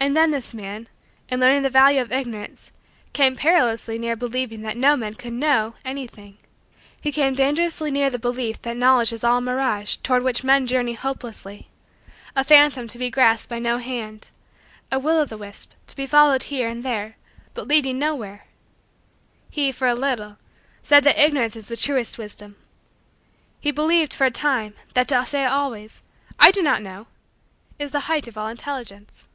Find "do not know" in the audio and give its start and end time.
26.52-27.08